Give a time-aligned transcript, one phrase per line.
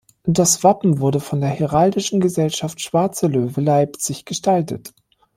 [0.25, 4.95] Das Wappen wurde von der Heraldischen Gesellschaft "Schwarzer Löwe" Leipzig gestaltet.